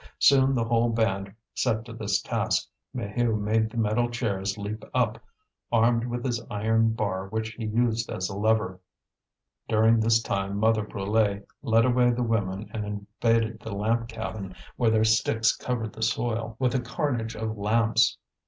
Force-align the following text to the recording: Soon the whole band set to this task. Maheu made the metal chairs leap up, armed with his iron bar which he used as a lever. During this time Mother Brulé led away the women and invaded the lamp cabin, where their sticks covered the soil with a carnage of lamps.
Soon 0.17 0.55
the 0.55 0.63
whole 0.63 0.89
band 0.89 1.31
set 1.53 1.85
to 1.85 1.93
this 1.93 2.23
task. 2.23 2.67
Maheu 2.91 3.39
made 3.39 3.69
the 3.69 3.77
metal 3.77 4.09
chairs 4.09 4.57
leap 4.57 4.83
up, 4.95 5.23
armed 5.71 6.05
with 6.07 6.25
his 6.25 6.43
iron 6.49 6.89
bar 6.93 7.27
which 7.27 7.49
he 7.49 7.65
used 7.65 8.09
as 8.11 8.27
a 8.27 8.35
lever. 8.35 8.79
During 9.69 9.99
this 9.99 10.19
time 10.19 10.57
Mother 10.57 10.83
Brulé 10.83 11.45
led 11.61 11.85
away 11.85 12.09
the 12.09 12.23
women 12.23 12.67
and 12.73 12.83
invaded 13.23 13.59
the 13.59 13.75
lamp 13.75 14.07
cabin, 14.07 14.55
where 14.75 14.89
their 14.89 15.03
sticks 15.03 15.55
covered 15.55 15.93
the 15.93 16.01
soil 16.01 16.55
with 16.57 16.73
a 16.73 16.79
carnage 16.81 17.35
of 17.35 17.55
lamps. 17.55 18.17